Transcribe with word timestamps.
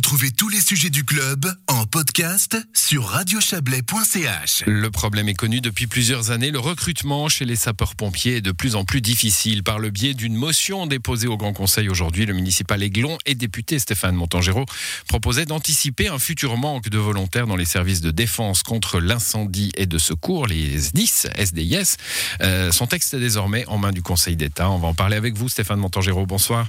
Retrouvez 0.00 0.30
tous 0.30 0.48
les 0.48 0.62
sujets 0.62 0.88
du 0.88 1.04
club 1.04 1.44
en 1.66 1.84
podcast 1.84 2.56
sur 2.72 3.04
radiochablais.ch. 3.04 4.64
Le 4.66 4.90
problème 4.90 5.28
est 5.28 5.34
connu 5.34 5.60
depuis 5.60 5.86
plusieurs 5.86 6.30
années. 6.30 6.50
Le 6.50 6.58
recrutement 6.58 7.28
chez 7.28 7.44
les 7.44 7.54
sapeurs-pompiers 7.54 8.36
est 8.36 8.40
de 8.40 8.50
plus 8.50 8.76
en 8.76 8.86
plus 8.86 9.02
difficile. 9.02 9.62
Par 9.62 9.78
le 9.78 9.90
biais 9.90 10.14
d'une 10.14 10.34
motion 10.34 10.86
déposée 10.86 11.26
au 11.26 11.36
Grand 11.36 11.52
Conseil 11.52 11.90
aujourd'hui, 11.90 12.24
le 12.24 12.32
municipal 12.32 12.82
Aiglon 12.82 13.18
et 13.26 13.34
député 13.34 13.78
Stéphane 13.78 14.14
Montangero 14.14 14.64
proposait 15.06 15.44
d'anticiper 15.44 16.08
un 16.08 16.18
futur 16.18 16.56
manque 16.56 16.88
de 16.88 16.96
volontaires 16.96 17.46
dans 17.46 17.56
les 17.56 17.66
services 17.66 18.00
de 18.00 18.10
défense 18.10 18.62
contre 18.62 19.00
l'incendie 19.00 19.70
et 19.76 19.84
de 19.84 19.98
secours, 19.98 20.46
les 20.46 20.78
SDIS, 20.78 21.26
SDIS. 21.36 21.96
Euh, 22.40 22.72
son 22.72 22.86
texte 22.86 23.12
est 23.12 23.20
désormais 23.20 23.66
en 23.66 23.76
main 23.76 23.92
du 23.92 24.00
Conseil 24.00 24.36
d'État. 24.36 24.70
On 24.70 24.78
va 24.78 24.88
en 24.88 24.94
parler 24.94 25.16
avec 25.16 25.36
vous, 25.36 25.50
Stéphane 25.50 25.78
Montangero. 25.78 26.24
Bonsoir. 26.24 26.68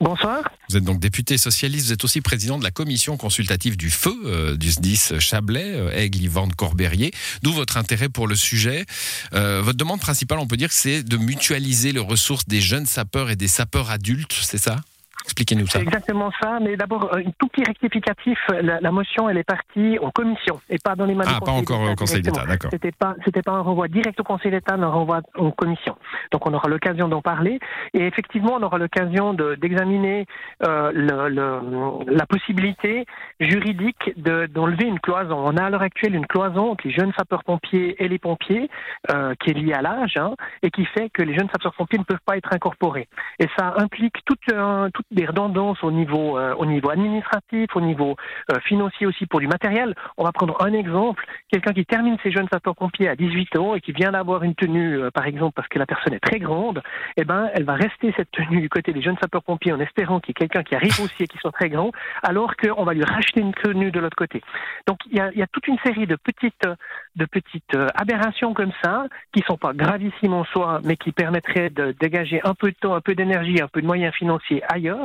Bonsoir. 0.00 0.44
Vous 0.68 0.76
êtes 0.76 0.84
donc 0.84 1.00
député 1.00 1.38
socialiste, 1.38 1.86
vous 1.86 1.92
êtes 1.92 2.04
aussi 2.04 2.20
président 2.20 2.56
de 2.56 2.62
la 2.62 2.70
commission 2.70 3.16
consultative 3.16 3.76
du 3.76 3.90
feu 3.90 4.14
euh, 4.26 4.56
du 4.56 4.70
SDIS 4.70 5.18
Chablais, 5.18 5.72
euh, 5.74 5.90
Aigle, 5.90 6.22
Yvonne 6.22 6.54
Corberier. 6.54 7.12
D'où 7.42 7.52
votre 7.52 7.76
intérêt 7.76 8.08
pour 8.08 8.28
le 8.28 8.36
sujet. 8.36 8.86
Euh, 9.34 9.60
votre 9.60 9.76
demande 9.76 10.00
principale, 10.00 10.38
on 10.38 10.46
peut 10.46 10.56
dire 10.56 10.70
c'est 10.70 11.02
de 11.02 11.16
mutualiser 11.16 11.90
les 11.90 12.00
ressources 12.00 12.46
des 12.46 12.60
jeunes 12.60 12.86
sapeurs 12.86 13.30
et 13.30 13.36
des 13.36 13.48
sapeurs 13.48 13.90
adultes, 13.90 14.36
c'est 14.40 14.58
ça? 14.58 14.76
Expliquez-nous 15.24 15.66
ça. 15.66 15.78
C'est 15.78 15.84
exactement 15.84 16.30
ça, 16.40 16.58
mais 16.60 16.76
d'abord, 16.76 17.14
un 17.14 17.22
tout 17.38 17.48
petit 17.48 17.64
rectificatif, 17.64 18.38
la, 18.48 18.80
la, 18.80 18.90
motion, 18.90 19.28
elle 19.28 19.38
est 19.38 19.44
partie 19.44 19.98
en 20.00 20.10
commission 20.10 20.60
et 20.70 20.78
pas 20.78 20.96
dans 20.96 21.04
les 21.04 21.14
mains 21.14 21.24
ah, 21.26 21.34
du 21.34 21.40
Conseil 21.40 21.64
pas 21.64 21.72
encore 21.72 21.90
au 21.90 21.94
Conseil 21.94 22.22
d'État, 22.22 22.46
d'accord. 22.46 22.70
C'était 22.70 22.92
pas, 22.92 23.14
c'était 23.24 23.42
pas 23.42 23.52
un 23.52 23.60
renvoi 23.60 23.88
direct 23.88 24.18
au 24.20 24.24
Conseil 24.24 24.50
d'État, 24.50 24.76
mais 24.76 24.84
un 24.84 24.90
renvoi 24.90 25.20
en 25.36 25.50
commission. 25.50 25.96
Donc 26.32 26.46
on 26.46 26.54
aura 26.54 26.68
l'occasion 26.68 27.08
d'en 27.08 27.22
parler 27.22 27.58
et 27.94 28.06
effectivement, 28.06 28.54
on 28.54 28.62
aura 28.62 28.78
l'occasion 28.78 29.34
d'examiner 29.34 30.26
euh, 30.66 30.90
le, 30.94 31.28
le, 31.28 32.12
la 32.12 32.26
possibilité 32.26 33.06
juridique 33.40 34.12
d'enlever 34.16 34.86
une 34.86 35.00
cloison. 35.00 35.36
On 35.38 35.56
a 35.56 35.64
à 35.64 35.70
l'heure 35.70 35.82
actuelle 35.82 36.14
une 36.14 36.26
cloison 36.26 36.72
entre 36.72 36.86
les 36.86 36.92
jeunes 36.92 37.12
sapeurs-pompiers 37.16 38.02
et 38.02 38.08
les 38.08 38.18
pompiers 38.18 38.70
euh, 39.10 39.34
qui 39.40 39.50
est 39.50 39.54
liée 39.54 39.72
à 39.72 39.82
l'âge 39.82 40.16
hein, 40.16 40.34
et 40.62 40.70
qui 40.70 40.84
fait 40.86 41.10
que 41.10 41.22
les 41.22 41.34
jeunes 41.34 41.48
sapeurs-pompiers 41.52 41.98
ne 41.98 42.04
peuvent 42.04 42.18
pas 42.24 42.36
être 42.36 42.52
incorporés. 42.52 43.08
Et 43.38 43.46
ça 43.56 43.74
implique 43.78 44.16
toute, 44.24 44.40
euh, 44.52 44.88
toute 44.92 45.06
des 45.10 45.24
redondances 45.24 45.82
au 45.82 45.90
niveau, 45.90 46.38
euh, 46.38 46.54
au 46.56 46.66
niveau 46.66 46.90
administratif, 46.90 47.74
au 47.74 47.80
niveau 47.80 48.16
euh, 48.52 48.58
financier 48.64 49.06
aussi 49.06 49.26
pour 49.26 49.40
du 49.40 49.46
matériel. 49.46 49.94
On 50.16 50.24
va 50.24 50.32
prendre 50.32 50.56
un 50.62 50.72
exemple. 50.72 51.24
Quelqu'un 51.50 51.72
qui 51.72 51.86
termine 51.86 52.16
ses 52.22 52.30
jeunes 52.30 52.48
sapeurs-pompiers 52.52 53.08
à 53.08 53.16
18 53.16 53.56
ans 53.56 53.74
et 53.74 53.80
qui 53.80 53.92
vient 53.92 54.12
d'avoir 54.12 54.42
une 54.42 54.54
tenue, 54.54 54.98
euh, 54.98 55.10
par 55.10 55.26
exemple, 55.26 55.54
parce 55.54 55.68
que 55.68 55.78
la 55.78 55.86
personne 55.86 56.12
est 56.12 56.20
très 56.20 56.38
grande, 56.38 56.82
eh 57.16 57.24
ben, 57.24 57.48
elle 57.54 57.64
va 57.64 57.74
rester 57.74 58.12
cette 58.16 58.30
tenue 58.32 58.60
du 58.60 58.68
côté 58.68 58.92
des 58.92 59.00
jeunes 59.00 59.16
sapeurs-pompiers 59.20 59.72
en 59.72 59.80
espérant 59.80 60.20
qu'il 60.20 60.30
y 60.30 60.32
ait 60.32 60.46
quelqu'un 60.46 60.62
qui 60.62 60.74
arrive 60.74 61.00
aussi 61.00 61.22
et 61.22 61.26
qui 61.26 61.38
soit 61.38 61.52
très 61.52 61.70
grand, 61.70 61.90
alors 62.22 62.54
qu'on 62.56 62.84
va 62.84 62.92
lui 62.92 63.04
racheter 63.04 63.40
une 63.40 63.54
tenue 63.54 63.90
de 63.90 64.00
l'autre 64.00 64.16
côté. 64.16 64.42
Donc, 64.86 64.98
il 65.10 65.16
y 65.16 65.20
a, 65.20 65.32
y 65.32 65.42
a, 65.42 65.46
toute 65.46 65.66
une 65.68 65.78
série 65.78 66.06
de 66.06 66.16
petites, 66.16 66.68
de 67.16 67.24
petites 67.24 67.76
aberrations 67.94 68.52
comme 68.52 68.72
ça, 68.82 69.06
qui 69.32 69.42
sont 69.46 69.56
pas 69.56 69.72
gravissimes 69.72 70.34
en 70.34 70.44
soi, 70.44 70.80
mais 70.84 70.96
qui 70.96 71.12
permettraient 71.12 71.70
de 71.70 71.94
dégager 71.98 72.40
un 72.44 72.54
peu 72.54 72.70
de 72.70 72.76
temps, 72.76 72.94
un 72.94 73.00
peu 73.00 73.14
d'énergie, 73.14 73.62
un 73.62 73.68
peu 73.68 73.80
de 73.80 73.86
moyens 73.86 74.14
financiers 74.14 74.62
ailleurs 74.68 74.97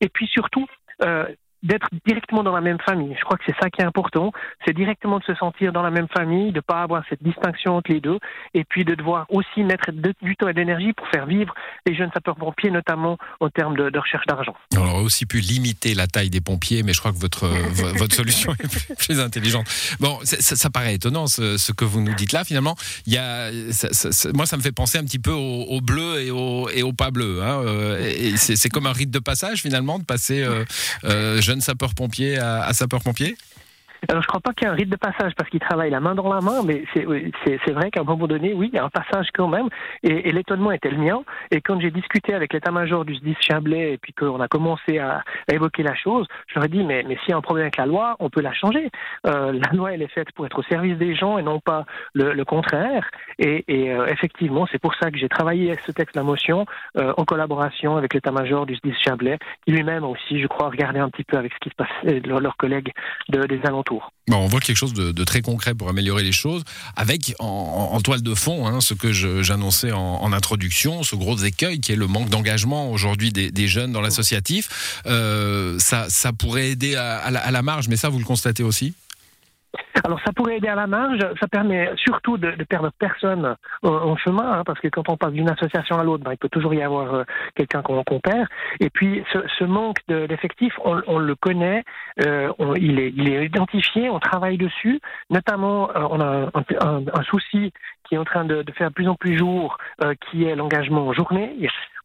et 0.00 0.08
puis 0.08 0.26
surtout, 0.26 0.66
euh, 1.02 1.26
d'être 1.62 1.88
directement 2.06 2.42
dans 2.42 2.54
la 2.54 2.60
même 2.60 2.78
famille. 2.80 3.14
Je 3.18 3.24
crois 3.24 3.36
que 3.36 3.44
c'est 3.46 3.56
ça 3.60 3.70
qui 3.70 3.82
est 3.82 3.84
important, 3.84 4.32
c'est 4.66 4.74
directement 4.74 5.18
de 5.18 5.24
se 5.24 5.34
sentir 5.34 5.72
dans 5.72 5.82
la 5.82 5.90
même 5.90 6.08
famille, 6.08 6.50
de 6.50 6.56
ne 6.56 6.60
pas 6.60 6.82
avoir 6.82 7.02
cette 7.08 7.22
distinction 7.22 7.76
entre 7.76 7.92
les 7.92 8.00
deux, 8.00 8.18
et 8.54 8.64
puis 8.64 8.84
de 8.84 8.94
devoir 8.94 9.26
aussi 9.28 9.62
mettre 9.62 9.90
du 10.22 10.36
temps 10.36 10.48
et 10.48 10.54
d'énergie 10.54 10.92
pour 10.92 11.06
faire 11.08 11.26
vivre 11.26 11.54
les 11.86 11.94
jeunes 11.94 12.10
sapeurs-pompiers, 12.12 12.70
notamment 12.70 13.18
en 13.40 13.48
termes 13.50 13.76
de, 13.76 13.90
de 13.90 13.98
recherche 13.98 14.26
d'argent. 14.26 14.54
On 14.76 14.86
aurait 14.86 15.02
aussi 15.02 15.26
pu 15.26 15.40
limiter 15.40 15.94
la 15.94 16.06
taille 16.06 16.30
des 16.30 16.40
pompiers, 16.40 16.82
mais 16.82 16.92
je 16.92 17.00
crois 17.00 17.12
que 17.12 17.18
votre, 17.18 17.46
votre 17.98 18.14
solution 18.14 18.52
est 18.52 18.96
plus, 18.96 19.20
intelligente. 19.20 19.66
Bon, 20.00 20.18
ça, 20.22 20.56
ça, 20.56 20.70
paraît 20.70 20.94
étonnant 20.94 21.26
ce, 21.26 21.58
ce, 21.58 21.72
que 21.72 21.84
vous 21.84 22.00
nous 22.00 22.14
dites 22.14 22.32
là. 22.32 22.44
Finalement, 22.44 22.76
il 23.06 23.12
y 23.14 23.18
a, 23.18 23.50
ça, 23.72 23.88
ça, 23.92 24.30
moi, 24.34 24.46
ça 24.46 24.56
me 24.56 24.62
fait 24.62 24.72
penser 24.72 24.98
un 24.98 25.04
petit 25.04 25.18
peu 25.18 25.32
au, 25.32 25.64
au 25.64 25.80
bleu 25.80 26.22
et 26.22 26.30
au, 26.30 26.68
et 26.70 26.82
au 26.82 26.92
pas 26.92 27.10
bleu. 27.10 27.42
Hein. 27.42 27.62
C'est 28.36 28.68
comme 28.68 28.86
un 28.86 28.92
rite 28.92 29.10
de 29.10 29.18
passage 29.18 29.62
finalement 29.62 29.98
de 29.98 30.04
passer 30.04 30.42
euh, 30.42 30.64
euh, 31.04 31.40
jeune 31.50 31.60
sapeur-pompier 31.60 32.38
à, 32.38 32.72
sapeur-pompier? 32.72 33.36
Alors, 34.10 34.22
je 34.22 34.26
crois 34.26 34.40
pas 34.40 34.52
qu'il 34.52 34.66
y 34.66 34.68
ait 34.68 34.72
un 34.72 34.76
rite 34.76 34.88
de 34.88 34.96
passage 34.96 35.34
parce 35.36 35.48
qu'ils 35.50 35.60
travaillent 35.60 35.90
la 35.90 36.00
main 36.00 36.16
dans 36.16 36.28
la 36.32 36.40
main, 36.40 36.64
mais 36.64 36.82
c'est 36.94 37.72
vrai 37.72 37.92
qu'à 37.92 38.00
un 38.00 38.04
moment 38.04 38.26
donné, 38.26 38.52
oui, 38.52 38.68
il 38.72 38.76
y 38.76 38.78
a 38.80 38.84
un 38.84 38.90
passage 38.90 39.28
quand 39.32 39.46
même. 39.46 39.68
Et, 40.02 40.28
et 40.28 40.32
l'étonnement 40.32 40.72
était 40.72 40.90
le 40.90 40.96
mien. 40.96 41.22
Et 41.52 41.60
quand 41.60 41.80
j'ai 41.80 41.92
discuté 41.92 42.34
avec 42.34 42.52
l'état-major 42.52 43.04
du 43.04 43.14
SDIS 43.14 43.36
Chablais 43.40 43.92
et 43.92 43.98
puis 43.98 44.12
qu'on 44.12 44.40
a 44.40 44.48
commencé 44.48 44.98
à, 44.98 45.22
à, 45.48 45.54
évoquer 45.54 45.84
la 45.84 45.94
chose, 45.94 46.26
je 46.48 46.56
leur 46.56 46.64
ai 46.64 46.68
dit, 46.68 46.82
mais, 46.82 47.04
mais 47.06 47.18
s'il 47.18 47.30
y 47.30 47.32
a 47.34 47.36
un 47.36 47.40
problème 47.40 47.66
avec 47.66 47.76
la 47.76 47.86
loi, 47.86 48.16
on 48.18 48.30
peut 48.30 48.40
la 48.40 48.52
changer. 48.52 48.90
Euh, 49.28 49.52
la 49.52 49.72
loi, 49.76 49.92
elle 49.92 50.02
est 50.02 50.12
faite 50.12 50.32
pour 50.32 50.44
être 50.44 50.58
au 50.58 50.64
service 50.64 50.98
des 50.98 51.14
gens 51.14 51.38
et 51.38 51.42
non 51.42 51.60
pas 51.60 51.84
le, 52.12 52.32
le 52.32 52.44
contraire. 52.44 53.08
Et, 53.38 53.64
et 53.68 53.92
euh, 53.92 54.06
effectivement, 54.06 54.66
c'est 54.72 54.80
pour 54.80 54.96
ça 54.96 55.12
que 55.12 55.18
j'ai 55.18 55.28
travaillé 55.28 55.68
avec 55.68 55.80
ce 55.80 55.92
texte, 55.92 56.16
la 56.16 56.24
motion, 56.24 56.66
euh, 56.96 57.14
en 57.16 57.24
collaboration 57.24 57.96
avec 57.96 58.12
l'état-major 58.12 58.66
du 58.66 58.74
SDIS 58.74 58.96
Chablais, 59.04 59.38
qui 59.64 59.72
lui-même 59.72 60.02
aussi, 60.02 60.40
je 60.40 60.48
crois, 60.48 60.68
regardait 60.68 60.98
un 60.98 61.10
petit 61.10 61.22
peu 61.22 61.36
avec 61.36 61.52
ce 61.52 61.58
qui 61.60 61.70
se 61.70 61.76
passait, 61.76 62.20
leurs 62.20 62.56
collègues 62.56 62.92
de, 63.28 63.44
des 63.44 63.60
alentours. 63.64 63.99
Bon, 64.28 64.36
on 64.36 64.46
voit 64.46 64.60
quelque 64.60 64.76
chose 64.76 64.92
de, 64.92 65.10
de, 65.10 65.24
très 65.24 65.42
concret 65.42 65.74
pour 65.74 65.88
améliorer 65.88 66.22
les 66.22 66.32
choses, 66.32 66.62
avec 66.94 67.34
en, 67.40 67.90
en 67.92 68.00
toile 68.00 68.22
de 68.22 68.34
fond 68.34 68.66
hein, 68.66 68.80
ce 68.80 68.94
que 68.94 69.12
j'annonçais 69.12 69.90
en, 69.90 69.98
en, 69.98 70.32
introduction, 70.32 71.02
ce 71.02 71.16
gros 71.16 71.36
écueil 71.36 71.80
qui 71.80 71.92
est 71.92 71.96
le 71.96 72.06
manque 72.06 72.28
d'engagement 72.28 72.92
aujourd'hui 72.92 73.32
des, 73.32 73.50
des, 73.50 73.66
jeunes 73.66 73.92
dans 73.92 74.00
l'associatif. 74.00 75.02
Euh, 75.06 75.78
ça, 75.80 76.06
ça 76.08 76.32
pourrait 76.32 76.70
aider 76.70 76.94
à, 76.94 77.18
à, 77.18 77.30
la, 77.32 77.40
à 77.40 77.50
la 77.50 77.62
marge, 77.62 77.88
mais 77.88 77.96
ça, 77.96 78.08
vous 78.08 78.20
le 78.20 78.24
constatez 78.24 78.62
aussi? 78.62 78.94
Alors 80.04 80.20
ça 80.24 80.32
pourrait 80.32 80.56
aider 80.56 80.68
à 80.68 80.74
la 80.74 80.86
marge, 80.86 81.18
ça 81.40 81.48
permet 81.48 81.90
surtout 81.96 82.36
de, 82.38 82.52
de 82.52 82.64
perdre 82.64 82.90
personne 82.98 83.56
en, 83.82 84.16
chemin, 84.16 84.52
hein, 84.52 84.62
parce 84.64 84.80
que 84.80 84.88
quand 84.88 85.08
on 85.08 85.16
passe 85.16 85.32
d'une 85.32 85.50
association 85.50 85.98
à 85.98 86.04
l'autre, 86.04 86.24
ben, 86.24 86.32
il 86.32 86.38
peut 86.38 86.48
toujours 86.48 86.74
y 86.74 86.82
avoir 86.82 87.14
euh, 87.14 87.24
quelqu'un 87.54 87.82
qu'on 87.82 88.02
qu 88.04 88.18
perd. 88.20 88.46
Et 88.80 88.90
puis 88.90 89.24
ce, 89.32 89.38
ce 89.58 89.64
manque 89.64 89.98
d'effectifs, 90.08 90.74
de, 90.76 90.82
on, 90.84 91.02
on, 91.06 91.18
le 91.18 91.34
connaît, 91.34 91.84
euh, 92.24 92.52
on, 92.58 92.74
il, 92.74 92.98
est, 92.98 93.12
il, 93.16 93.28
est, 93.30 93.46
identifié, 93.46 94.10
on 94.10 94.20
travaille 94.20 94.58
dessus. 94.58 95.00
Notamment, 95.30 95.90
euh, 95.90 96.06
on 96.10 96.20
a 96.20 96.26
un, 96.26 96.62
un, 96.80 97.02
un, 97.12 97.22
souci 97.24 97.72
qui 98.04 98.14
est 98.14 98.18
en 98.18 98.24
train 98.24 98.44
de, 98.44 98.62
de 98.62 98.72
faire 98.72 98.88
de 98.88 98.94
plus 98.94 99.08
en 99.08 99.14
plus 99.14 99.38
jour, 99.38 99.78
euh, 100.02 100.14
qui 100.30 100.44
est 100.44 100.56
l'engagement 100.56 101.06
en 101.06 101.12
journée. 101.12 101.54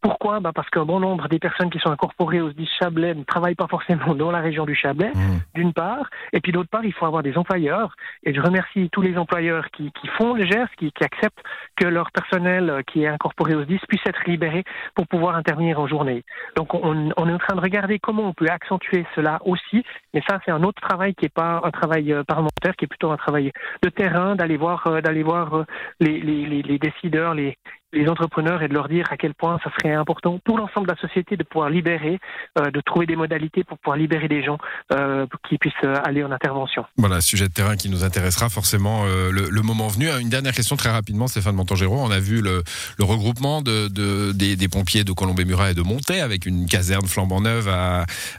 Pourquoi 0.05 0.39
bah 0.39 0.51
Parce 0.53 0.69
qu'un 0.69 0.85
bon 0.85 0.99
nombre 0.99 1.27
des 1.29 1.39
personnes 1.39 1.71
qui 1.71 1.79
sont 1.79 1.89
incorporées 1.89 2.39
au 2.39 2.51
SDIS 2.51 2.69
Chablais 2.79 3.15
ne 3.15 3.23
travaillent 3.23 3.55
pas 3.55 3.65
forcément 3.67 4.13
dans 4.13 4.29
la 4.29 4.39
région 4.39 4.63
du 4.63 4.75
Chablais, 4.75 5.11
mmh. 5.15 5.37
d'une 5.55 5.73
part, 5.73 6.11
et 6.31 6.41
puis 6.41 6.51
d'autre 6.51 6.69
part, 6.69 6.85
il 6.85 6.93
faut 6.93 7.07
avoir 7.07 7.23
des 7.23 7.35
employeurs. 7.39 7.95
Et 8.23 8.31
je 8.31 8.39
remercie 8.39 8.87
tous 8.91 9.01
les 9.01 9.17
employeurs 9.17 9.65
qui, 9.71 9.91
qui 9.99 10.07
font 10.09 10.35
le 10.35 10.45
geste, 10.45 10.75
qui, 10.77 10.91
qui, 10.91 11.03
acceptent 11.03 11.41
que 11.75 11.87
leur 11.87 12.11
personnel 12.11 12.83
qui 12.85 13.01
est 13.01 13.07
incorporé 13.07 13.55
au 13.55 13.63
SDIS 13.63 13.79
puisse 13.87 14.05
être 14.05 14.23
libéré 14.27 14.63
pour 14.93 15.07
pouvoir 15.07 15.37
intervenir 15.37 15.79
en 15.79 15.87
journée. 15.87 16.23
Donc 16.55 16.75
on, 16.75 17.09
on 17.17 17.27
est 17.27 17.33
en 17.33 17.39
train 17.39 17.55
de 17.55 17.61
regarder 17.61 17.97
comment 17.97 18.27
on 18.27 18.33
peut 18.33 18.45
accentuer 18.47 19.07
cela 19.15 19.39
aussi, 19.43 19.83
mais 20.13 20.21
ça 20.29 20.39
c'est 20.45 20.51
un 20.51 20.61
autre 20.61 20.81
travail 20.83 21.15
qui 21.15 21.25
n'est 21.25 21.29
pas 21.29 21.61
un 21.63 21.71
travail 21.71 22.13
euh, 22.13 22.23
parlementaire, 22.23 22.75
qui 22.75 22.85
est 22.85 22.87
plutôt 22.87 23.09
un 23.09 23.17
travail 23.17 23.51
de 23.81 23.89
terrain, 23.89 24.35
d'aller 24.35 24.57
voir, 24.57 24.85
euh, 24.85 25.01
d'aller 25.01 25.23
voir 25.23 25.65
les, 25.99 26.19
les, 26.19 26.45
les, 26.45 26.61
les 26.61 26.77
décideurs, 26.77 27.33
les, 27.33 27.57
les 27.95 28.07
entrepreneurs 28.09 28.61
et 28.61 28.67
de 28.67 28.73
leur 28.73 28.87
dire 28.87 29.05
à 29.09 29.17
quel 29.17 29.33
point 29.33 29.59
ça 29.63 29.71
serait 29.77 29.93
important 29.93 30.39
pour 30.43 30.57
l'ensemble 30.57 30.87
de 30.87 30.93
la 30.93 30.99
société 30.99 31.37
de 31.37 31.43
pouvoir 31.43 31.69
libérer, 31.69 32.19
euh, 32.59 32.69
de 32.71 32.81
trouver 32.81 33.05
des 33.05 33.15
modalités 33.15 33.63
pour 33.63 33.77
pouvoir 33.77 33.97
libérer 33.97 34.27
des 34.27 34.43
gens 34.43 34.57
euh, 34.93 35.25
qui 35.47 35.57
puissent 35.57 35.73
aller 36.03 36.23
en 36.23 36.31
intervention. 36.31 36.85
Voilà, 36.97 37.21
sujet 37.21 37.47
de 37.47 37.53
terrain 37.53 37.75
qui 37.75 37.89
nous 37.89 38.03
intéressera 38.03 38.49
forcément 38.49 39.05
euh, 39.05 39.31
le, 39.31 39.61
moment 39.61 39.87
venu. 39.87 40.07
Une 40.21 40.29
dernière 40.29 40.53
question 40.53 40.75
très 40.75 40.91
rapidement, 40.91 41.27
Stéphane 41.27 41.55
Montangéro. 41.55 41.97
On 41.99 42.11
a 42.11 42.19
vu 42.19 42.41
le, 42.41 42.63
regroupement 42.99 43.61
de, 43.61 43.87
de, 43.87 44.31
des, 44.31 44.67
pompiers 44.67 45.03
de 45.03 45.11
Colombey-Murat 45.11 45.71
et 45.71 45.73
de 45.73 45.81
Montaix 45.81 46.21
avec 46.21 46.45
une 46.45 46.67
caserne 46.67 47.07
flambant 47.07 47.41
neuve 47.41 47.69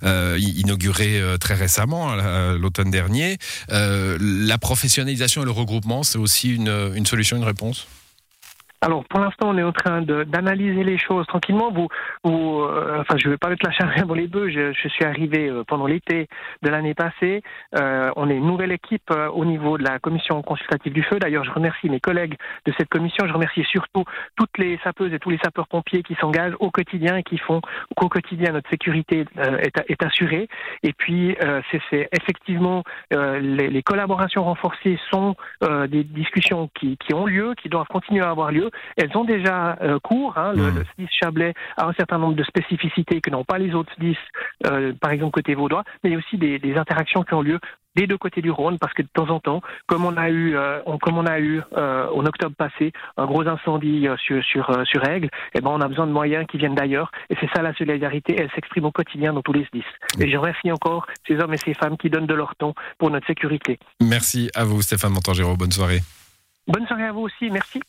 euh, 0.03 0.39
inaugurée 0.39 1.21
euh, 1.21 1.37
très 1.37 1.55
récemment, 1.55 2.15
l'automne 2.59 2.91
dernier. 2.91 3.39
la 3.69 4.59
professionnalisation 4.59 5.43
et 5.43 5.45
le 5.45 5.51
regroupement, 5.51 6.03
c'est 6.03 6.19
aussi 6.19 6.55
une 6.55 7.07
solution, 7.07 7.37
une 7.37 7.45
réponse? 7.45 7.87
Alors, 8.87 9.03
pour 9.07 9.19
l'instant, 9.19 9.49
on 9.49 9.59
est 9.59 9.65
en 9.65 9.73
train 9.73 10.01
d'analyser 10.01 10.85
les 10.85 10.97
choses 10.97 11.27
tranquillement. 11.27 11.73
Vous, 11.73 11.89
vous 12.23 12.61
euh, 12.61 13.01
enfin, 13.01 13.17
je 13.19 13.27
ne 13.27 13.33
vais 13.33 13.37
pas 13.37 13.49
mettre 13.49 13.67
la 13.67 13.73
charrue 13.73 13.99
avant 14.01 14.15
les 14.15 14.29
bœufs. 14.29 14.49
Je, 14.49 14.73
je, 14.73 14.89
suis 14.89 15.05
arrivé 15.05 15.49
euh, 15.49 15.65
pendant 15.67 15.87
l'été 15.87 16.29
de 16.63 16.69
l'année 16.71 16.95
passée. 16.95 17.43
Euh, 17.75 18.13
on 18.15 18.31
est 18.31 18.37
une 18.37 18.47
nouvelle 18.47 18.71
équipe 18.71 19.11
euh, 19.11 19.27
au 19.31 19.45
niveau 19.45 19.77
de 19.77 19.83
la 19.83 19.99
commission 19.99 20.41
consultative 20.41 20.93
du 20.93 21.03
feu. 21.03 21.19
D'ailleurs, 21.19 21.43
je 21.43 21.51
remercie 21.51 21.91
mes 21.91 21.99
collègues 21.99 22.37
de 22.65 22.73
cette 22.79 22.89
commission. 22.89 23.27
Je 23.27 23.33
remercie 23.33 23.65
surtout 23.65 24.05
toutes 24.37 24.57
les 24.57 24.79
sapeuses 24.85 25.13
et 25.13 25.19
tous 25.19 25.31
les 25.31 25.39
sapeurs-pompiers 25.39 26.05
qui 26.05 26.15
s'engagent 26.21 26.55
au 26.61 26.71
quotidien 26.71 27.17
et 27.17 27.25
qui 27.25 27.39
font 27.39 27.63
qu'au 27.97 28.09
quotidien 28.09 28.53
notre 28.53 28.71
sécurité 28.71 29.25
euh, 29.39 29.59
est, 29.59 29.83
est, 29.89 30.03
assurée. 30.05 30.47
Et 30.85 30.93
puis, 30.93 31.37
euh, 31.43 31.61
c'est 31.91 32.09
effectivement 32.13 32.85
les, 33.11 33.69
les, 33.69 33.83
collaborations 33.83 34.45
renforcées 34.45 34.99
sont 35.11 35.35
des 35.89 36.05
discussions 36.05 36.71
qui, 36.79 36.97
qui 36.99 37.15
ont 37.15 37.27
lieu, 37.27 37.55
qui 37.61 37.69
doivent 37.69 37.87
continuer 37.89 38.23
à 38.23 38.31
avoir 38.31 38.53
lieu 38.53 38.71
elles 38.97 39.17
ont 39.17 39.25
déjà 39.25 39.77
euh, 39.83 39.99
cours. 40.01 40.37
Hein, 40.39 40.53
le, 40.55 40.63
Mhm. 40.71 40.75
le 40.77 40.85
SDIS 41.05 41.09
Chablais 41.11 41.55
a 41.77 41.87
un 41.87 41.93
certain 41.93 42.19
nombre 42.19 42.35
de 42.35 42.45
spécificités 42.45 43.21
que 43.21 43.31
n'ont 43.31 43.45
pas 43.45 43.59
les 43.59 43.75
autres 43.75 43.93
SDIS, 43.99 44.17
euh, 44.67 44.93
par 45.01 45.11
exemple 45.11 45.33
côté 45.33 45.55
vaudois, 45.55 45.85
mais 46.03 46.11
il 46.11 46.13
y 46.13 46.17
a 46.17 46.19
aussi 46.19 46.37
des, 46.39 46.59
des 46.59 46.77
interactions 46.77 47.23
qui 47.23 47.35
ont 47.35 47.43
lieu 47.43 47.59
des 47.95 48.07
deux 48.07 48.19
côtés 48.19 48.43
du 48.43 48.51
Rhône, 48.51 48.79
parce 48.79 48.93
que 48.93 49.01
de 49.01 49.09
temps 49.15 49.31
en 49.31 49.41
temps, 49.41 49.63
comme 49.87 50.05
on 50.05 50.19
a 50.19 50.29
eu, 50.29 50.55
euh, 50.55 50.81
on- 50.85 50.99
comme 50.99 51.17
on 51.17 51.25
a 51.25 51.41
eu 51.41 51.63
euh, 51.79 52.07
en 52.15 52.27
octobre 52.27 52.55
passé 52.55 52.93
un 53.17 53.25
gros 53.25 53.49
incendie 53.49 54.07
euh, 54.07 54.17
sur 54.19 54.45
sur 54.45 54.71
sur 54.85 55.03
Aigle, 55.09 55.31
eh 55.55 55.63
ben 55.63 55.71
on 55.71 55.81
a 55.81 55.89
besoin 55.89 56.07
de 56.07 56.13
moyens 56.13 56.45
qui 56.47 56.59
viennent 56.59 56.75
d'ailleurs, 56.75 57.11
et 57.31 57.37
c'est 57.41 57.49
ça 57.55 57.63
la 57.63 57.73
solidarité. 57.75 58.37
Elle 58.39 58.51
s'exprime 58.51 58.85
au 58.85 58.91
quotidien 58.93 59.33
dans 59.33 59.41
tous 59.41 59.55
les 59.55 59.65
SDIS. 59.65 59.85
Et 60.21 60.31
je 60.31 60.37
remercie 60.37 60.71
encore 60.71 61.07
ces 61.27 61.39
hommes 61.41 61.55
et 61.55 61.59
ces 61.59 61.73
femmes 61.73 61.97
qui 61.97 62.11
donnent 62.11 62.27
de 62.27 62.35
leur 62.35 62.55
temps 62.57 62.75
pour 62.99 63.09
notre 63.11 63.27
sécurité. 63.27 63.79
Merci 64.03 64.51
à 64.55 64.65
vous, 64.65 64.83
Stéphane 64.83 65.13
Montangero. 65.13 65.57
Bonne 65.57 65.73
soirée. 65.73 66.01
Bonne 66.69 66.87
soirée 66.87 67.05
à 67.05 67.13
vous 67.13 67.21
aussi, 67.23 67.49
merci. 67.51 67.81